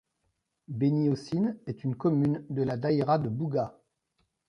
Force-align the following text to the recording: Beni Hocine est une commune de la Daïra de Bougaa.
Beni 0.67 1.09
Hocine 1.09 1.57
est 1.67 1.83
une 1.83 1.93
commune 1.95 2.43
de 2.49 2.63
la 2.63 2.75
Daïra 2.75 3.19
de 3.19 3.29
Bougaa. 3.29 3.77